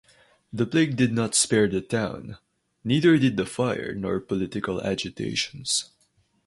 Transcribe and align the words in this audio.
The 0.51 0.65
plague 0.65 0.95
did 0.95 1.13
not 1.13 1.35
spare 1.35 1.67
the 1.67 1.79
town, 1.79 2.39
neither 2.83 3.19
did 3.19 3.37
the 3.37 3.45
fire 3.45 3.93
nor 3.93 4.19
political 4.19 4.81
agitations. 4.81 5.91